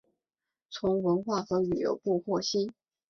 [0.71, 2.71] 从文化和旅游部获悉